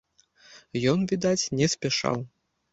[0.93, 2.21] Ён, відаць, не спяшаў.